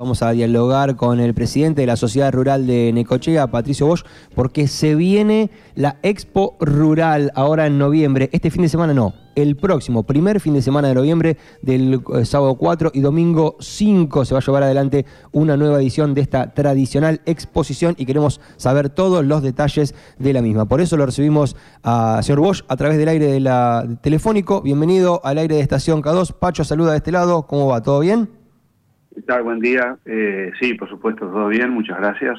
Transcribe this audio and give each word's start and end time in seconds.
Vamos 0.00 0.22
a 0.22 0.30
dialogar 0.30 0.94
con 0.94 1.18
el 1.18 1.34
presidente 1.34 1.80
de 1.80 1.88
la 1.88 1.96
Sociedad 1.96 2.32
Rural 2.32 2.68
de 2.68 2.92
Necochea, 2.92 3.50
Patricio 3.50 3.88
Bosch, 3.88 4.04
porque 4.32 4.68
se 4.68 4.94
viene 4.94 5.50
la 5.74 5.98
Expo 6.04 6.56
Rural 6.60 7.32
ahora 7.34 7.66
en 7.66 7.78
noviembre. 7.78 8.30
Este 8.32 8.52
fin 8.52 8.62
de 8.62 8.68
semana 8.68 8.94
no, 8.94 9.12
el 9.34 9.56
próximo, 9.56 10.04
primer 10.04 10.38
fin 10.38 10.54
de 10.54 10.62
semana 10.62 10.86
de 10.86 10.94
noviembre, 10.94 11.36
del 11.62 12.00
eh, 12.14 12.24
sábado 12.24 12.54
4 12.54 12.92
y 12.94 13.00
domingo 13.00 13.56
5, 13.58 14.24
se 14.24 14.34
va 14.34 14.38
a 14.38 14.44
llevar 14.44 14.62
adelante 14.62 15.04
una 15.32 15.56
nueva 15.56 15.80
edición 15.80 16.14
de 16.14 16.20
esta 16.20 16.54
tradicional 16.54 17.20
exposición 17.26 17.96
y 17.98 18.06
queremos 18.06 18.40
saber 18.56 18.90
todos 18.90 19.24
los 19.24 19.42
detalles 19.42 19.96
de 20.16 20.32
la 20.32 20.42
misma. 20.42 20.68
Por 20.68 20.80
eso 20.80 20.96
lo 20.96 21.06
recibimos 21.06 21.56
a 21.82 22.22
señor 22.22 22.38
Bosch 22.38 22.62
a 22.68 22.76
través 22.76 22.98
del 22.98 23.08
aire 23.08 23.26
de 23.26 23.40
la, 23.40 23.84
telefónico. 24.00 24.62
Bienvenido 24.62 25.20
al 25.24 25.38
aire 25.38 25.56
de 25.56 25.60
Estación 25.60 26.04
K2. 26.04 26.34
Pacho, 26.34 26.62
saluda 26.62 26.92
de 26.92 26.98
este 26.98 27.10
lado. 27.10 27.48
¿Cómo 27.48 27.66
va? 27.66 27.82
¿Todo 27.82 27.98
bien? 27.98 28.37
¿Qué 29.18 29.22
tal? 29.22 29.42
Buen 29.42 29.58
día. 29.58 29.96
Eh, 30.04 30.52
sí, 30.60 30.74
por 30.74 30.88
supuesto, 30.88 31.26
todo 31.26 31.48
bien. 31.48 31.70
Muchas 31.70 31.98
gracias. 31.98 32.38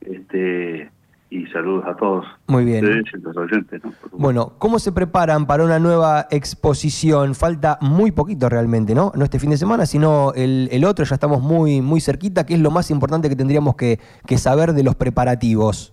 Este, 0.00 0.90
y 1.28 1.46
saludos 1.48 1.84
a 1.86 1.94
todos. 1.94 2.24
Muy 2.46 2.64
bien. 2.64 3.04
Los 3.20 3.36
oyentes, 3.36 3.84
¿no? 3.84 3.92
Bueno, 4.12 4.54
¿cómo 4.56 4.78
se 4.78 4.92
preparan 4.92 5.46
para 5.46 5.62
una 5.62 5.78
nueva 5.78 6.26
exposición? 6.30 7.34
Falta 7.34 7.76
muy 7.82 8.12
poquito 8.12 8.48
realmente, 8.48 8.94
¿no? 8.94 9.12
No 9.14 9.24
este 9.24 9.38
fin 9.38 9.50
de 9.50 9.58
semana, 9.58 9.84
sino 9.84 10.32
el, 10.34 10.70
el 10.72 10.86
otro, 10.86 11.04
ya 11.04 11.16
estamos 11.16 11.42
muy, 11.42 11.82
muy 11.82 12.00
cerquita. 12.00 12.46
¿Qué 12.46 12.54
es 12.54 12.60
lo 12.60 12.70
más 12.70 12.90
importante 12.90 13.28
que 13.28 13.36
tendríamos 13.36 13.76
que, 13.76 13.98
que 14.26 14.38
saber 14.38 14.72
de 14.72 14.84
los 14.84 14.94
preparativos? 14.94 15.92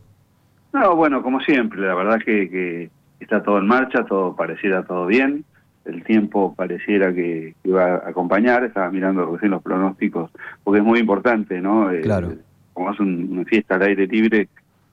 No, 0.71 0.95
bueno, 0.95 1.21
como 1.21 1.41
siempre, 1.41 1.81
la 1.81 1.95
verdad 1.95 2.20
que, 2.26 2.49
que 2.49 2.90
está 3.20 3.43
todo 3.43 3.57
en 3.57 3.67
marcha, 3.67 4.05
todo 4.05 4.37
pareciera 4.37 4.85
todo 4.85 5.05
bien 5.05 5.43
el 5.85 6.03
tiempo 6.03 6.53
pareciera 6.55 7.13
que, 7.13 7.55
iba 7.63 7.95
a 7.95 8.09
acompañar, 8.09 8.63
estaba 8.63 8.89
mirando 8.89 9.25
recién 9.25 9.51
los 9.51 9.61
pronósticos, 9.61 10.31
porque 10.63 10.79
es 10.79 10.85
muy 10.85 10.99
importante, 10.99 11.59
¿no? 11.59 11.91
Eh, 11.91 12.01
claro. 12.01 12.33
como 12.73 12.91
es 12.91 12.99
una 12.99 13.43
fiesta 13.45 13.75
al 13.75 13.83
aire 13.83 14.07
libre, 14.07 14.47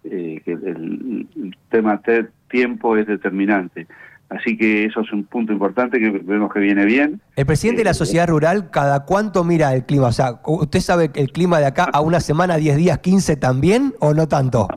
eh, 0.04 0.41
que 0.44 0.52
el, 0.52 1.28
tema 1.69 2.00
de 2.06 2.27
tiempo 2.48 2.97
es 2.97 3.06
determinante. 3.06 3.86
Así 4.28 4.56
que 4.56 4.84
eso 4.84 5.00
es 5.00 5.12
un 5.12 5.24
punto 5.24 5.52
importante 5.52 5.98
que 5.98 6.10
vemos 6.10 6.52
que 6.52 6.60
viene 6.60 6.84
bien. 6.84 7.20
El 7.34 7.47
presidente 7.47 7.80
de 7.80 7.84
la 7.84 7.91
eh, 7.91 7.94
sociedad 7.94 8.28
rural, 8.28 8.70
¿cada 8.70 9.04
cuánto 9.04 9.42
mira 9.42 9.75
el 9.75 9.84
clima? 9.84 10.06
O 10.06 10.12
sea, 10.12 10.41
¿usted 10.44 10.80
sabe 10.80 11.10
el 11.14 11.32
clima 11.32 11.58
de 11.58 11.66
acá 11.66 11.88
a 11.92 12.00
una 12.00 12.20
semana, 12.20 12.56
10 12.56 12.77
días, 12.77 12.98
15 12.98 13.36
también 13.36 13.92
o 13.98 14.14
no 14.14 14.28
tanto? 14.28 14.69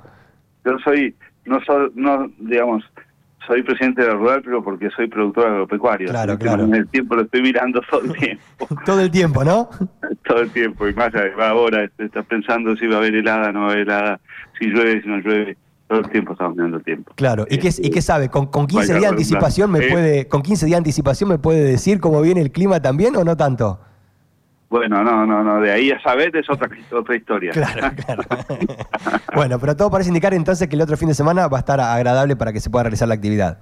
Yo 0.65 0.77
soy, 0.83 1.15
no 1.45 1.59
soy, 1.65 1.91
no, 1.95 2.31
digamos, 2.39 2.83
soy 3.47 3.63
presidente 3.63 4.01
de 4.01 4.07
la 4.07 4.13
rural, 4.15 4.41
pero 4.43 4.63
porque 4.63 4.89
soy 4.95 5.07
productor 5.07 5.47
agropecuario. 5.47 6.09
Claro, 6.09 6.37
claro. 6.37 6.63
En 6.63 6.75
el 6.75 6.87
tiempo 6.87 7.15
lo 7.15 7.23
estoy 7.23 7.41
mirando 7.41 7.81
todo 7.89 8.01
el 8.01 8.13
tiempo. 8.13 8.67
todo 8.85 8.99
el 9.01 9.11
tiempo, 9.11 9.43
¿no? 9.43 9.69
todo 10.25 10.39
el 10.39 10.51
tiempo. 10.51 10.87
Y 10.87 10.93
más 10.93 11.11
ahora, 11.39 11.89
estás 11.97 12.25
pensando 12.25 12.75
si 12.75 12.87
va 12.87 12.95
a 12.95 12.97
haber 12.99 13.15
helada, 13.15 13.51
no 13.51 13.61
va 13.61 13.67
a 13.67 13.71
haber 13.71 13.81
helada, 13.81 14.19
si 14.59 14.67
llueve, 14.67 15.01
si 15.01 15.07
no 15.07 15.17
llueve. 15.19 15.57
Todo 15.87 15.99
el 15.99 16.09
tiempo 16.09 16.31
estamos 16.31 16.55
mirando 16.55 16.77
el 16.77 16.83
tiempo. 16.83 17.11
Claro, 17.15 17.45
¿y 17.49 17.57
qué, 17.57 17.69
¿y 17.77 17.89
qué 17.91 18.01
sabe? 18.01 18.29
¿Con, 18.29 18.47
con 18.47 18.65
15 18.67 18.93
días 18.93 19.01
de 19.01 19.07
anticipación 19.07 19.69
me 19.69 19.81
puede, 19.81 20.27
con 20.27 20.41
15 20.41 20.65
días 20.65 20.77
de 20.77 20.77
anticipación 20.77 21.29
me 21.29 21.37
puede 21.37 21.63
decir 21.63 21.99
cómo 21.99 22.21
viene 22.21 22.41
el 22.41 22.51
clima 22.51 22.81
también 22.81 23.15
o 23.15 23.23
no 23.23 23.35
tanto? 23.35 23.79
Bueno, 24.73 25.03
no, 25.03 25.23
no, 25.27 25.43
no, 25.43 25.61
de 25.61 25.71
ahí 25.71 25.91
a 25.91 26.01
saber 26.01 26.35
es 26.35 26.49
otra, 26.49 26.67
otra 26.91 27.15
historia. 27.15 27.51
Claro, 27.51 27.95
claro. 28.07 28.23
bueno, 29.35 29.59
pero 29.59 29.75
todo 29.75 29.91
parece 29.91 30.09
indicar 30.09 30.33
entonces 30.33 30.67
que 30.67 30.75
el 30.75 30.81
otro 30.81 30.97
fin 30.97 31.09
de 31.09 31.13
semana 31.13 31.47
va 31.47 31.57
a 31.57 31.59
estar 31.59 31.79
agradable 31.79 32.35
para 32.35 32.51
que 32.51 32.59
se 32.59 32.71
pueda 32.71 32.85
realizar 32.85 33.07
la 33.07 33.13
actividad. 33.13 33.59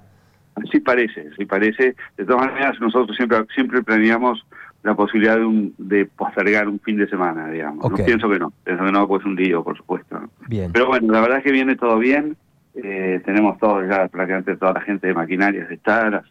Sí 0.72 0.80
parece, 0.80 1.30
sí 1.38 1.44
parece. 1.44 1.98
De 2.16 2.24
todas 2.24 2.46
maneras, 2.46 2.80
nosotros 2.80 3.18
siempre 3.18 3.40
siempre 3.54 3.84
planeamos 3.84 4.42
la 4.84 4.96
posibilidad 4.96 5.36
de, 5.36 5.72
de 5.80 6.06
postergar 6.06 6.70
un 6.70 6.80
fin 6.80 6.96
de 6.96 7.10
semana, 7.10 7.50
digamos. 7.50 7.92
No 7.92 8.06
pienso 8.06 8.30
que 8.30 8.40
no, 8.40 8.54
pienso 8.64 8.86
que 8.86 8.92
no, 8.94 9.06
pues 9.06 9.26
un 9.26 9.36
día, 9.36 9.60
por 9.60 9.76
supuesto. 9.76 10.18
Bien. 10.48 10.72
Pero 10.72 10.88
bueno, 10.88 11.12
la 11.12 11.20
verdad 11.20 11.40
es 11.40 11.44
que 11.44 11.52
viene 11.52 11.76
todo 11.76 12.00
bien. 12.00 12.38
Eh, 12.76 13.22
tenemos 13.26 13.60
todo 13.60 13.86
ya, 13.86 14.08
prácticamente 14.08 14.56
toda 14.56 14.72
la 14.72 14.82
gente 14.82 15.08
de 15.08 15.14
maquinarias 15.14 15.70
está, 15.72 16.10
las, 16.10 16.24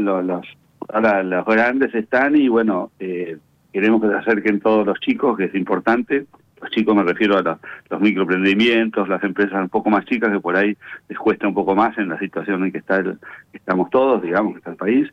los, 0.00 0.44
ahora 0.88 1.22
los 1.22 1.46
grandes 1.46 1.94
están 1.94 2.34
y 2.34 2.48
bueno, 2.48 2.90
eh, 2.98 3.38
queremos 3.76 4.00
que 4.00 4.08
se 4.08 4.14
acerquen 4.14 4.60
todos 4.60 4.86
los 4.86 4.98
chicos, 5.00 5.36
que 5.36 5.44
es 5.44 5.54
importante. 5.54 6.24
Los 6.62 6.70
chicos 6.70 6.96
me 6.96 7.02
refiero 7.02 7.36
a 7.36 7.42
los, 7.90 8.00
microemprendimientos, 8.00 9.06
las 9.06 9.22
empresas 9.22 9.60
un 9.60 9.68
poco 9.68 9.90
más 9.90 10.06
chicas 10.06 10.32
que 10.32 10.40
por 10.40 10.56
ahí 10.56 10.74
les 11.10 11.18
cuesta 11.18 11.46
un 11.46 11.52
poco 11.52 11.74
más 11.74 11.96
en 11.98 12.08
la 12.08 12.18
situación 12.18 12.64
en 12.64 12.72
que 12.72 12.78
está 12.78 13.04
estamos 13.52 13.90
todos, 13.90 14.22
digamos, 14.22 14.54
que 14.54 14.58
está 14.58 14.70
el 14.70 14.76
país. 14.76 15.12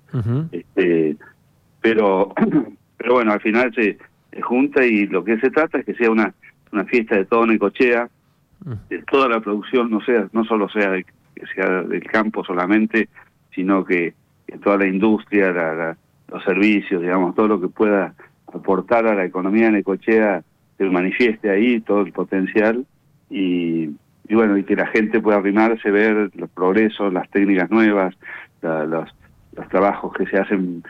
este, 0.54 1.18
pero, 1.82 2.34
pero 2.98 3.14
bueno, 3.16 3.34
al 3.34 3.42
final 3.42 3.74
se, 3.76 3.98
junta 4.42 4.86
y 4.86 5.08
lo 5.08 5.26
que 5.26 5.38
se 5.40 5.52
trata 5.52 5.80
es 5.80 5.86
que 5.86 5.96
sea 5.96 6.10
una, 6.10 6.34
una 6.72 6.86
fiesta 6.86 7.18
de 7.18 7.26
todo 7.26 7.46
Necochea, 7.46 8.10
de 8.90 9.00
toda 9.04 9.28
la 9.28 9.42
producción, 9.42 9.92
no 9.92 10.00
sea 10.00 10.30
no 10.32 10.46
solo 10.46 10.70
sea 10.70 10.96
que 11.36 11.46
sea 11.54 11.82
del 11.82 12.04
campo 12.04 12.46
solamente, 12.46 13.10
sino 13.54 13.84
que, 13.84 14.14
toda 14.64 14.78
la 14.78 14.88
industria, 14.88 15.98
los 16.28 16.44
servicios, 16.44 17.02
digamos, 17.02 17.36
todo 17.36 17.48
lo 17.48 17.62
que 17.62 17.68
pueda 17.68 18.14
aportar 18.54 19.08
a 19.08 19.16
la 19.16 19.26
economía 19.26 19.72
Necochea 19.72 20.44
se 20.78 20.86
manifieste 20.86 21.50
ahí 21.50 21.82
todo 21.82 22.02
el 22.02 22.12
potencial 22.12 22.86
y, 23.30 23.90
bueno, 24.30 24.58
y 24.58 24.64
que 24.64 24.76
la 24.76 24.88
gente 24.88 25.22
pueda 25.22 25.38
arrimarse, 25.38 25.92
ver 25.92 26.32
los 26.36 26.50
progresos, 26.50 27.14
las 27.14 27.30
técnicas 27.30 27.70
nuevas, 27.72 28.16
los, 28.62 29.10
los 29.56 29.70
trabajos 29.70 30.14
que 30.14 30.26
se 30.28 30.38
hacen 30.38 30.84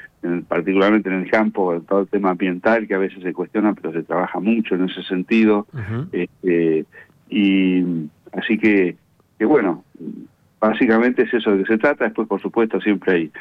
particularmente 0.47 1.09
en 1.09 1.16
el 1.16 1.29
campo, 1.29 1.81
todo 1.81 2.01
el 2.01 2.07
tema 2.07 2.31
ambiental 2.31 2.88
que 2.88 2.96
a 2.96 3.00
veces 3.00 3.22
se 3.24 3.34
cuestiona, 3.34 3.74
pero 3.74 3.91
se 3.91 4.03
trabaja 4.03 4.40
mucho 4.40 4.75
en 4.75 4.85
ese 4.85 5.03
sentido. 5.03 5.68
este, 6.12 6.85
y 7.30 7.84
así 8.31 8.57
que, 8.57 8.95
que 9.38 9.45
bueno, 9.45 9.84
básicamente 10.59 11.24
es 11.24 11.34
eso 11.34 11.51
de 11.51 11.63
que 11.63 11.74
se 11.74 11.78
trata. 11.78 12.06
Después, 12.06 12.28
por 12.28 12.41
supuesto, 12.41 12.80
siempre 12.80 13.13
hay 13.13 13.31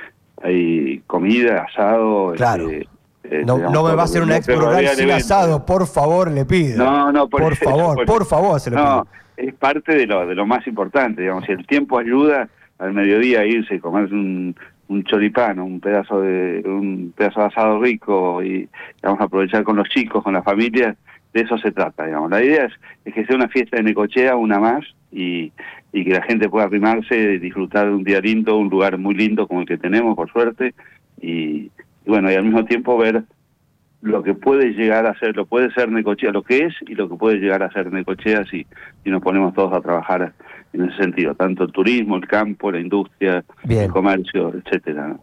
hay 0.42 0.98
comida, 1.06 1.66
asado, 1.68 2.32
claro. 2.36 2.68
Este, 2.68 2.88
eh, 3.32 3.44
no, 3.46 3.56
no 3.56 3.82
me 3.82 3.94
va 3.94 4.02
a 4.02 4.04
hacer 4.04 4.22
una 4.22 4.36
expo 4.36 4.56
rural 4.56 4.86
sin 4.88 5.10
asado, 5.10 5.64
por 5.64 5.86
favor, 5.86 6.30
le 6.30 6.44
pido. 6.44 6.84
No, 6.84 7.10
no, 7.10 7.28
por, 7.28 7.56
favor, 7.56 8.04
por, 8.04 8.26
favor, 8.26 8.60
se 8.60 8.70
lo 8.70 8.76
no, 8.76 9.06
es 9.38 9.54
parte 9.54 9.94
de 9.94 10.06
lo, 10.06 10.26
de 10.26 10.34
lo 10.34 10.44
más 10.44 10.66
importante, 10.66 11.22
digamos, 11.22 11.46
si 11.46 11.52
el 11.52 11.66
tiempo 11.66 11.98
ayuda 11.98 12.50
al 12.78 12.92
mediodía 12.92 13.40
a 13.40 13.46
irse 13.46 13.76
y 13.76 13.78
comerse 13.78 14.12
un, 14.14 14.54
un 14.88 15.04
choripán, 15.04 15.60
un 15.60 15.80
pedazo 15.80 16.20
de 16.20 16.62
un 16.66 17.14
pedazo 17.16 17.40
de 17.40 17.46
asado 17.46 17.80
rico 17.80 18.42
y 18.42 18.68
vamos 19.02 19.22
a 19.22 19.24
aprovechar 19.24 19.64
con 19.64 19.76
los 19.76 19.88
chicos, 19.88 20.22
con 20.22 20.34
la 20.34 20.42
familia, 20.42 20.94
de 21.32 21.40
eso 21.40 21.56
se 21.56 21.72
trata, 21.72 22.04
digamos. 22.04 22.30
La 22.30 22.44
idea 22.44 22.66
es, 22.66 22.74
es 23.06 23.14
que 23.14 23.24
sea 23.24 23.36
una 23.36 23.48
fiesta 23.48 23.78
de 23.78 23.84
Necochea, 23.84 24.36
una 24.36 24.58
más, 24.58 24.84
y, 25.10 25.52
y 25.90 26.04
que 26.04 26.10
la 26.10 26.22
gente 26.22 26.50
pueda 26.50 26.66
arrimarse, 26.66 27.38
disfrutar 27.38 27.86
de 27.86 27.94
un 27.94 28.04
día 28.04 28.20
lindo, 28.20 28.58
un 28.58 28.68
lugar 28.68 28.98
muy 28.98 29.14
lindo 29.14 29.48
como 29.48 29.62
el 29.62 29.66
que 29.66 29.78
tenemos, 29.78 30.14
por 30.14 30.30
suerte, 30.30 30.74
y 31.18 31.70
bueno, 32.12 32.30
y 32.30 32.34
al 32.34 32.44
mismo 32.44 32.62
tiempo 32.66 32.98
ver 32.98 33.24
lo 34.02 34.22
que 34.22 34.34
puede 34.34 34.70
llegar 34.70 35.06
a 35.06 35.16
ser, 35.18 35.36
lo 35.36 35.46
puede 35.46 35.72
ser 35.72 35.88
Necochea, 35.90 36.32
lo 36.32 36.42
que 36.42 36.66
es 36.66 36.74
y 36.82 36.94
lo 36.94 37.08
que 37.08 37.14
puede 37.14 37.38
llegar 37.38 37.62
a 37.62 37.72
ser 37.72 37.92
Necochea 37.92 38.44
si, 38.50 38.66
si 39.04 39.10
nos 39.10 39.22
ponemos 39.22 39.54
todos 39.54 39.72
a 39.72 39.80
trabajar 39.80 40.34
en 40.72 40.88
ese 40.88 40.96
sentido, 40.96 41.34
tanto 41.34 41.64
el 41.64 41.72
turismo, 41.72 42.16
el 42.16 42.26
campo, 42.26 42.70
la 42.72 42.80
industria, 42.80 43.44
el 43.68 43.90
comercio, 43.90 44.52
etcétera. 44.54 45.16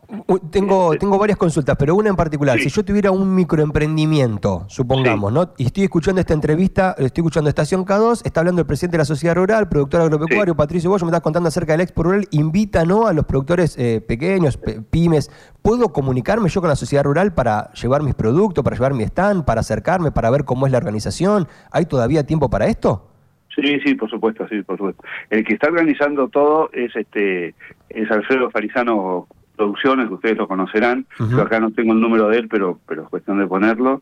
Tengo, 0.52 0.96
tengo 0.96 1.18
varias 1.18 1.38
consultas, 1.38 1.76
pero 1.78 1.96
una 1.96 2.10
en 2.10 2.16
particular. 2.16 2.60
Si 2.60 2.70
yo 2.70 2.86
tuviera 2.86 3.12
un 3.12 3.34
microemprendimiento, 3.34 4.66
supongamos, 4.68 5.34
¿no? 5.34 5.54
Y 5.58 5.66
estoy 5.66 5.86
escuchando 5.86 6.22
esta 6.22 6.34
entrevista, 6.34 6.92
estoy 6.92 7.22
escuchando 7.22 7.50
Estación 7.50 7.84
K2, 7.84 8.22
está 8.26 8.42
hablando 8.42 8.62
el 8.62 8.68
presidente 8.68 8.98
de 8.98 9.00
la 9.00 9.06
sociedad 9.06 9.36
rural, 9.36 9.68
productor 9.70 10.02
agropecuario, 10.02 10.56
Patricio 10.56 10.90
Bollo, 10.90 11.06
me 11.06 11.12
está 11.12 11.22
contando 11.22 11.50
acerca 11.50 11.74
del 11.74 11.82
Expo 11.82 12.04
Rural, 12.04 12.28
invita 12.32 12.86
¿no? 12.86 13.08
a 13.08 13.14
los 13.14 13.26
productores 13.26 13.76
eh, 13.78 14.02
pequeños, 14.08 14.60
pymes. 14.92 15.32
¿Puedo 15.62 15.92
comunicarme 15.92 16.50
yo 16.50 16.62
con 16.62 16.70
la 16.70 16.76
sociedad 16.76 17.04
rural 17.04 17.34
para 17.34 17.72
llevar 17.74 18.04
mis 18.04 18.14
productos, 18.14 18.64
para 18.70 18.78
llevar 18.78 18.94
mi 18.94 19.04
stand, 19.04 19.46
para 19.46 19.62
acercarme, 19.62 20.12
para 20.12 20.30
ver 20.30 20.46
cómo 20.46 20.68
es 20.68 20.72
la 20.72 20.78
organización? 20.78 21.48
¿Hay 21.72 21.86
todavía 21.86 22.26
tiempo 22.26 22.50
para 22.50 22.68
esto? 22.68 23.08
Sí, 23.56 23.80
sí, 23.84 23.96
por 23.96 24.10
supuesto, 24.10 24.48
sí, 24.48 24.62
por 24.62 24.78
supuesto. 24.78 25.04
El 25.32 25.44
que 25.44 25.54
está 25.56 25.68
organizando 25.68 26.28
todo 26.28 26.70
es 26.72 26.96
este 26.96 27.56
es 27.90 28.12
Alfredo 28.12 28.52
Farizano 28.52 29.28
Producciones, 29.56 30.08
que 30.08 30.14
ustedes 30.14 30.38
lo 30.38 30.48
conocerán. 30.48 31.06
Yo 31.18 31.42
acá 31.42 31.60
no 31.60 31.72
tengo 31.72 31.94
el 31.94 32.00
número 32.00 32.30
de 32.30 32.38
él, 32.38 32.48
pero 32.48 32.80
pero 32.88 33.04
es 33.04 33.10
cuestión 33.10 33.40
de 33.40 33.48
ponerlo. 33.48 34.02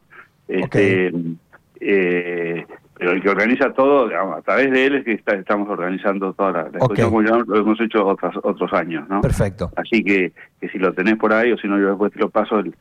Este, 0.50 1.12
eh, 1.80 2.66
pero 2.98 3.12
el 3.12 3.22
que 3.22 3.30
organiza 3.30 3.74
todo, 3.74 4.08
digamos, 4.08 4.40
a 4.40 4.42
través 4.42 4.72
de 4.72 4.86
él 4.86 4.96
es 4.96 5.06
que 5.06 5.14
estamos 5.14 5.70
organizando 5.70 6.34
toda 6.34 6.52
la, 6.52 6.64
la 6.72 6.80
como 6.80 7.22
ya 7.22 7.38
lo 7.38 7.56
hemos 7.56 7.80
hecho 7.80 8.06
otros 8.06 8.36
otros 8.44 8.74
años, 8.74 9.08
¿no? 9.08 9.22
Perfecto. 9.22 9.72
Así 9.76 10.04
que, 10.04 10.32
que 10.60 10.70
si 10.70 10.80
lo 10.80 10.94
tenés 10.94 11.16
por 11.18 11.32
ahí 11.32 11.52
o 11.52 11.58
si 11.58 11.68
no 11.68 11.80
yo 11.80 11.90
después 11.90 12.12
te 12.12 12.20
lo 12.20 12.30
paso 12.30 12.60
el, 12.60 12.74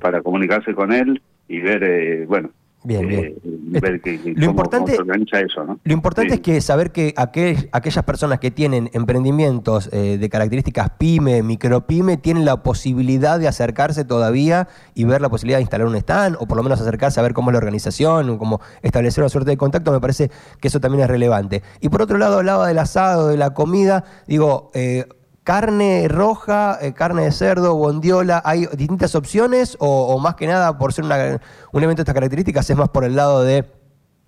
para 0.00 0.20
comunicarse 0.20 0.74
con 0.74 0.92
él 0.92 1.22
y 1.48 1.60
ver, 1.60 1.82
eh, 1.84 2.26
bueno, 2.26 2.50
Bien, 2.84 3.06
bien. 3.06 3.24
eh, 3.24 3.34
ver 3.44 4.00
que, 4.00 4.20
que 4.20 4.30
Lo 4.30 4.34
cómo- 4.34 4.46
importante- 4.50 4.96
cómo 4.96 4.96
se 4.96 5.10
organiza 5.12 5.40
eso, 5.40 5.64
¿no? 5.64 5.78
Lo 5.84 5.92
importante 5.92 6.30
Sí. 6.30 6.34
es 6.34 6.40
que 6.40 6.60
saber 6.60 6.90
que 6.90 7.14
aquel- 7.16 7.68
aquellas 7.70 8.04
personas 8.04 8.40
que 8.40 8.50
tienen 8.50 8.90
emprendimientos 8.92 9.88
eh, 9.92 10.18
de 10.18 10.28
características 10.28 10.90
pyme, 10.98 11.42
micropyme, 11.44 12.16
tienen 12.16 12.44
la 12.44 12.62
posibilidad 12.64 13.38
de 13.38 13.46
acercarse 13.46 14.04
todavía 14.04 14.66
y 14.94 15.04
ver 15.04 15.20
la 15.20 15.28
posibilidad 15.28 15.58
de 15.58 15.62
instalar 15.62 15.86
un 15.86 15.94
stand 15.94 16.36
o 16.40 16.46
por 16.46 16.56
lo 16.56 16.64
menos 16.64 16.80
acercarse 16.80 17.20
a 17.20 17.22
ver 17.22 17.34
cómo 17.34 17.50
es 17.50 17.52
la 17.52 17.58
organización, 17.58 18.28
o 18.30 18.38
cómo 18.38 18.60
establecer 18.82 19.22
una 19.22 19.28
suerte 19.28 19.50
de 19.50 19.56
contacto, 19.56 19.92
me 19.92 20.00
parece 20.00 20.30
que 20.60 20.66
eso 20.68 20.80
también 20.80 21.04
es 21.04 21.08
relevante. 21.08 21.62
Y 21.80 21.88
por 21.88 22.02
otro 22.02 22.18
lado, 22.18 22.38
hablaba 22.38 22.66
del 22.66 22.78
asado, 22.78 23.28
de 23.28 23.36
la 23.36 23.50
comida, 23.54 24.02
digo, 24.26 24.72
eh, 24.74 25.04
carne 25.44 26.06
roja, 26.08 26.78
eh, 26.80 26.92
carne 26.92 27.22
de 27.24 27.32
cerdo, 27.32 27.74
bondiola, 27.74 28.42
¿hay 28.44 28.66
distintas 28.76 29.14
opciones 29.14 29.76
o, 29.80 30.14
o 30.14 30.18
más 30.18 30.34
que 30.36 30.46
nada 30.46 30.78
por 30.78 30.92
ser 30.92 31.04
una- 31.04 31.40
un 31.72 31.82
evento 31.82 32.00
de 32.00 32.02
estas 32.02 32.14
características 32.14 32.68
es 32.70 32.76
más 32.76 32.88
por 32.90 33.04
el 33.04 33.16
lado 33.16 33.42
de 33.42 33.64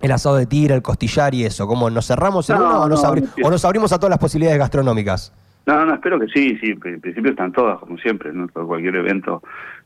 el 0.00 0.12
asado 0.12 0.37
de 0.37 0.46
tira, 0.46 0.75
el 0.75 0.82
costillar 0.82 1.34
y 1.34 1.44
eso? 1.44 1.66
¿Cómo 1.66 1.88
nos 1.88 2.06
cerramos 2.08 2.50
en 2.50 2.56
No, 2.56 2.64
uno 2.66 2.81
o 2.82 2.88
nos, 2.88 3.02
no, 3.02 3.08
abri- 3.11 3.28
no, 3.38 3.46
o 3.46 3.50
nos 3.50 3.64
abrimos 3.64 3.93
a 3.93 3.99
todas 3.99 4.11
las 4.11 4.19
posibilidades 4.19 4.58
gastronómicas? 4.58 5.32
No, 5.66 5.84
no, 5.87 5.94
espero 5.94 6.19
que 6.20 6.26
sí, 6.26 6.58
sí, 6.61 6.72
en 6.84 7.00
principio 7.00 7.31
están 7.31 7.52
todas, 7.52 7.78
como 7.78 7.96
siempre, 7.99 8.32
¿no? 8.32 8.46
Cualquier 8.49 8.96
evento. 8.96 9.43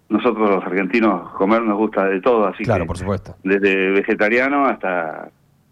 Nosotros 0.08 0.48
los 0.50 0.64
argentinos 0.64 1.30
comer 1.34 1.62
nos 1.62 1.76
gusta 1.76 2.04
de 2.06 2.20
todo, 2.22 2.46
así 2.48 2.64
Claro, 2.64 2.84
que 2.84 2.88
por 2.88 2.96
supuesto. 2.98 3.36
desde 3.44 3.90
vegetariano 3.90 4.66
hasta, 4.66 5.28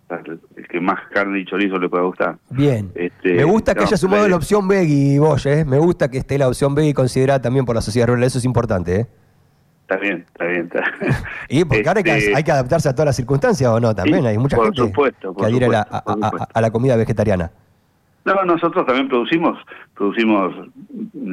hasta 0.08 0.32
el 0.66 0.68
que 0.68 0.80
más 0.80 1.00
carne 1.12 1.40
y 1.40 1.44
chorizo 1.44 1.78
le 1.78 1.88
pueda 1.88 2.04
gustar. 2.04 2.36
Bien. 2.50 2.90
Este, 2.94 3.34
Me 3.34 3.44
gusta 3.44 3.74
que 3.74 3.80
no, 3.80 3.86
haya 3.86 3.96
sumado 3.96 4.22
la- 4.24 4.28
la 4.30 4.36
opción 4.36 4.66
veggie, 4.68 5.18
vos, 5.18 5.44
¿eh? 5.46 5.64
Me 5.64 5.78
gusta 5.78 6.10
que 6.10 6.18
esté 6.18 6.38
la 6.38 6.48
opción 6.48 6.74
veggie 6.74 6.94
considerada 6.94 7.40
también 7.40 7.64
por 7.64 7.74
la 7.74 7.80
sociedad 7.82 8.08
rural, 8.08 8.24
eso 8.24 8.38
es 8.38 8.44
importante, 8.44 9.00
¿eh? 9.00 9.06
Está 9.82 9.96
bien, 9.98 10.24
está 10.26 10.44
bien. 10.46 10.62
Está. 10.62 10.82
Y 11.48 11.64
porque 11.64 11.86
ahora 11.86 11.98
hay 11.98 12.04
que, 12.04 12.16
Este, 12.18 12.34
hay 12.36 12.42
que 12.42 12.50
adaptarse 12.52 12.88
a 12.88 12.92
todas 12.92 13.06
las 13.06 13.16
circunstancias, 13.16 13.70
¿o 13.70 13.78
no? 13.78 13.94
También 13.94 14.22
Sí, 14.22 14.26
hay 14.26 14.38
mucha 14.38 14.56
por 14.56 14.66
gente 14.66 14.80
supuesto, 14.82 15.32
por 15.32 15.42
que 15.42 15.46
adhiere 15.46 15.66
a 15.66 15.68
la- 15.70 15.82
supuesto, 15.84 15.96
a, 16.10 16.14
por 16.14 16.24
a- 16.24 16.28
supuesto. 16.30 16.48
a 16.54 16.60
la 16.60 16.70
comida 16.70 16.96
vegetariana. 16.96 17.50
No, 18.24 18.44
nosotros 18.44 18.84
también 18.84 19.08
producimos, 19.08 19.56
producimos 19.94 20.52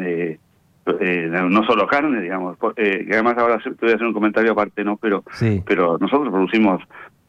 eh, 0.04 0.38
eh, 1.00 1.30
no 1.50 1.64
solo 1.66 1.88
carne, 1.88 2.22
digamos, 2.22 2.56
eh, 2.76 3.06
que 3.08 3.14
además 3.14 3.36
ahora 3.40 3.58
te 3.58 3.70
voy 3.82 3.92
a 3.92 3.96
hacer 3.96 4.06
un 4.06 4.14
comentario 4.14 4.52
aparte, 4.52 4.84
¿no? 4.84 4.98
Pero, 4.98 5.24
Sí. 5.32 5.64
pero 5.66 5.98
nosotros 5.98 6.30
producimos, 6.32 6.84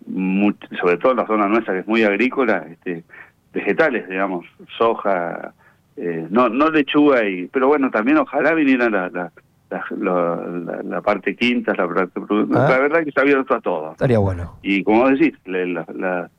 much- 0.08 0.68
sobre 0.80 0.96
todo 0.98 1.12
en 1.12 1.18
la 1.18 1.26
zona 1.26 1.48
nuestra 1.48 1.74
que 1.74 1.80
es 1.80 1.86
muy 1.86 2.02
agrícola, 2.04 2.64
este, 2.70 3.04
vegetales, 3.52 4.08
digamos, 4.08 4.44
soja, 4.76 5.52
eh, 5.96 6.26
no 6.30 6.48
no 6.48 6.70
lechuga, 6.70 7.24
y 7.24 7.46
pero 7.46 7.68
bueno, 7.68 7.90
también 7.90 8.18
ojalá 8.18 8.52
viniera 8.54 8.90
la, 8.90 9.08
la, 9.10 9.32
la, 9.70 10.82
la- 10.84 11.00
parte 11.00 11.34
quinta, 11.36 11.72
la, 11.76 11.84
Ah. 11.84 12.68
la 12.70 12.78
verdad 12.78 13.02
que 13.02 13.08
está 13.10 13.22
abierto 13.22 13.54
a 13.54 13.60
todo. 13.60 13.92
Estaría 13.92 14.18
bueno. 14.18 14.52
Y 14.62 14.82
como 14.82 15.00
vos 15.02 15.18
decís, 15.18 15.34
la- 15.46 15.64
la- 15.66 15.86
la- 15.94 16.30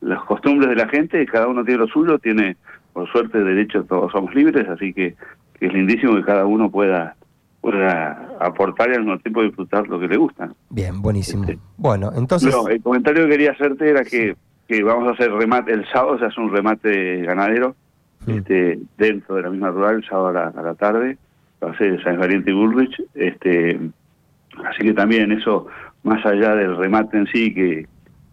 las 0.00 0.22
costumbres 0.24 0.68
de 0.70 0.76
la 0.76 0.88
gente, 0.88 1.24
cada 1.26 1.46
uno 1.46 1.64
tiene 1.64 1.80
lo 1.80 1.86
suyo, 1.88 2.18
tiene, 2.18 2.56
por 2.92 3.10
suerte, 3.12 3.38
derecho, 3.42 3.84
todos 3.84 4.10
somos 4.12 4.34
libres, 4.34 4.68
así 4.68 4.92
que, 4.92 5.14
que 5.58 5.66
es 5.66 5.72
lindísimo 5.72 6.16
que 6.16 6.24
cada 6.24 6.44
uno 6.46 6.70
pueda, 6.70 7.14
pueda 7.62 8.28
aportar 8.40 8.90
y 8.90 8.94
al 8.94 9.04
mismo 9.04 9.18
tiempo 9.20 9.42
disfrutar 9.42 9.88
lo 9.88 9.98
que 9.98 10.08
le 10.08 10.16
gusta. 10.18 10.50
Bien, 10.68 11.00
buenísimo. 11.00 11.44
Sí. 11.44 11.58
Bueno, 11.78 12.10
entonces... 12.14 12.54
No, 12.54 12.68
el 12.68 12.82
comentario 12.82 13.24
que 13.24 13.30
quería 13.30 13.52
hacerte 13.52 13.88
era 13.88 14.04
que, 14.04 14.36
que 14.68 14.82
vamos 14.82 15.08
a 15.08 15.12
hacer 15.12 15.32
remate, 15.32 15.72
el 15.72 15.86
sábado 15.90 16.18
se 16.18 16.26
hace 16.26 16.40
un 16.40 16.52
remate 16.52 17.22
ganadero, 17.22 17.74
Mm. 18.24 18.30
este, 18.38 18.78
dentro 18.98 19.34
de 19.34 19.42
la 19.42 19.50
misma 19.50 19.70
rural, 19.70 19.96
el 19.96 20.04
sábado 20.04 20.28
a 20.28 20.32
la, 20.32 20.46
a 20.48 20.62
la 20.62 20.74
tarde, 20.76 21.18
va 21.64 21.72
a 21.72 21.76
ser 21.76 22.00
San 22.04 22.20
Valiente 22.20 22.52
y 22.52 22.54
Bullrich, 22.54 23.02
este, 23.14 23.80
así 24.64 24.82
que 24.84 24.92
también 24.94 25.32
eso, 25.32 25.66
más 26.04 26.24
allá 26.24 26.54
del 26.54 26.76
remate 26.76 27.16
en 27.18 27.26
sí, 27.26 27.52
que 27.52 27.84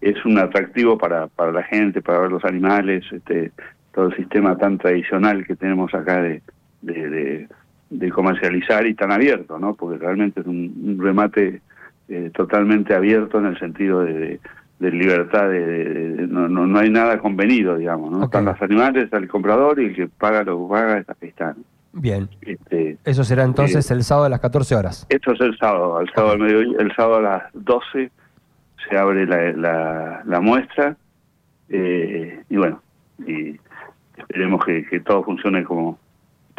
es 0.02 0.24
un 0.26 0.38
atractivo 0.38 0.96
para, 0.98 1.26
para 1.26 1.52
la 1.52 1.64
gente, 1.64 2.04
para 2.04 2.20
ver 2.20 2.31
los 2.31 2.46
animales, 2.46 3.04
este, 3.12 3.52
todo 3.92 4.10
el 4.10 4.16
sistema 4.16 4.56
tan 4.60 4.78
tradicional 4.78 5.44
que 5.48 5.56
tenemos 5.56 5.92
acá 5.96 6.22
de, 6.22 6.44
de, 6.84 7.10
de- 7.10 7.48
de 7.90 8.10
comercializar 8.12 8.86
y 8.86 8.94
tan 8.94 9.12
abierto, 9.12 9.58
¿no? 9.60 9.74
Porque 9.76 9.98
realmente 9.98 10.42
es 10.42 10.46
un, 10.48 10.74
un 10.86 11.00
remate 11.04 11.62
eh, 12.08 12.32
totalmente 12.34 12.94
abierto 12.94 13.40
en 13.40 13.46
el 13.48 13.60
sentido 13.60 14.02
de, 14.02 14.14
de- 14.14 14.40
de 14.80 14.92
libertad, 14.92 15.50
de, 15.50 16.26
no, 16.30 16.48
no, 16.48 16.66
no 16.66 16.80
hay 16.80 16.90
nada 16.90 17.20
convenido, 17.20 17.76
digamos, 17.76 18.12
¿no? 18.12 18.24
Están 18.24 18.46
los 18.46 18.62
animales, 18.62 19.04
está 19.04 19.18
el 19.18 19.28
comprador 19.28 19.78
y 19.82 19.88
el 19.88 19.94
que 19.96 20.08
paga 20.08 20.42
lo 20.46 20.58
que 20.68 20.72
paga, 20.72 20.94
ahí 21.22 21.28
está. 21.28 21.54
Bien. 21.92 22.30
Este, 22.40 22.98
Eso 23.04 23.26
será 23.26 23.44
entonces 23.44 23.92
el 23.92 24.04
sábado 24.04 24.28
a 24.28 24.30
las 24.30 24.40
14 24.40 24.76
horas. 24.76 25.06
esto 25.10 25.34
es 25.34 25.42
el 25.42 25.58
sábado, 25.58 26.00
el 26.00 26.10
sábado 26.16 26.32
al 26.36 26.40
mediodía, 26.40 26.78
el 26.80 26.96
sábado 26.96 27.18
a 27.18 27.22
las 27.22 27.44
12 27.56 28.10
se 28.90 28.98
abre 28.98 29.26
la, 29.26 29.52
la, 29.52 30.22
la 30.26 30.40
muestra 30.40 30.96
eh, 31.68 32.42
y 32.50 32.56
bueno, 32.56 32.82
y 33.28 33.58
esperemos 34.18 34.64
que, 34.66 34.86
que 34.88 35.02
todo 35.02 35.24
funcione 35.26 35.64
como 35.66 36.00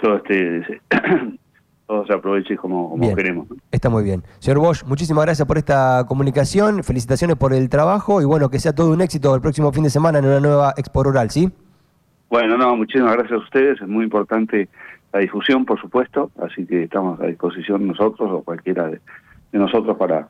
todo 0.00 0.16
este 0.16 0.80
todo 1.86 2.06
se 2.06 2.12
aproveche 2.12 2.56
como, 2.56 2.96
queremos. 3.16 3.48
Está 3.72 3.88
muy 3.88 4.04
bien. 4.04 4.22
Señor 4.38 4.60
Bosch, 4.60 4.84
muchísimas 4.84 5.24
gracias 5.24 5.46
por 5.46 5.58
esta 5.58 6.04
comunicación, 6.06 6.84
felicitaciones 6.84 7.36
por 7.36 7.52
el 7.52 7.68
trabajo 7.68 8.22
y 8.22 8.24
bueno, 8.24 8.48
que 8.48 8.60
sea 8.60 8.72
todo 8.72 8.92
un 8.92 9.00
éxito 9.00 9.34
el 9.34 9.40
próximo 9.40 9.72
fin 9.72 9.82
de 9.82 9.90
semana 9.90 10.20
en 10.20 10.26
una 10.26 10.38
nueva 10.38 10.72
Expo 10.76 11.02
Rural, 11.02 11.30
¿sí? 11.30 11.50
Bueno, 12.28 12.56
no, 12.56 12.76
muchísimas 12.76 13.14
gracias 13.14 13.40
a 13.40 13.42
ustedes, 13.42 13.80
es 13.80 13.88
muy 13.88 14.04
importante 14.04 14.68
la 15.12 15.18
difusión, 15.18 15.64
por 15.64 15.80
supuesto, 15.80 16.30
así 16.40 16.64
que 16.64 16.84
estamos 16.84 17.20
a 17.20 17.26
disposición 17.26 17.88
nosotros 17.88 18.30
o 18.30 18.42
cualquiera 18.42 18.86
de, 18.86 19.00
de 19.50 19.58
nosotros 19.58 19.96
para 19.96 20.28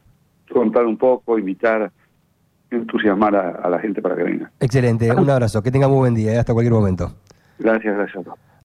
contar 0.51 0.87
un 0.87 0.97
poco, 0.97 1.39
invitar, 1.39 1.93
entusiasmar 2.71 3.37
a, 3.37 3.51
a 3.51 3.69
la 3.69 3.79
gente 3.79 4.01
para 4.01 4.17
que 4.17 4.23
venga. 4.23 4.51
Excelente, 4.61 5.13
un 5.13 5.29
abrazo, 5.29 5.63
que 5.63 5.71
tenga 5.71 5.89
muy 5.89 5.99
buen 5.99 6.15
día, 6.15 6.41
hasta 6.41 6.55
cualquier 6.55 6.73
momento. 6.73 7.13
Gracias, 7.59 7.95
gracias 7.95 8.17
a 8.17 8.25
todos. 8.25 8.50